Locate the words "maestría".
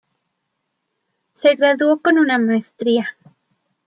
2.39-3.15